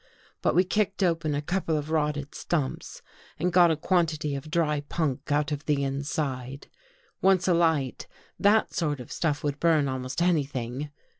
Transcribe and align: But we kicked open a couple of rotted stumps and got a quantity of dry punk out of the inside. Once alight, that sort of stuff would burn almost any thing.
But 0.41 0.55
we 0.55 0.63
kicked 0.63 1.03
open 1.03 1.35
a 1.35 1.43
couple 1.43 1.77
of 1.77 1.91
rotted 1.91 2.33
stumps 2.33 3.03
and 3.37 3.53
got 3.53 3.69
a 3.69 3.77
quantity 3.77 4.33
of 4.33 4.49
dry 4.49 4.79
punk 4.81 5.31
out 5.31 5.51
of 5.51 5.67
the 5.67 5.83
inside. 5.83 6.69
Once 7.21 7.47
alight, 7.47 8.07
that 8.39 8.73
sort 8.73 8.99
of 8.99 9.11
stuff 9.11 9.43
would 9.43 9.59
burn 9.59 9.87
almost 9.87 10.19
any 10.19 10.43
thing. 10.43 10.89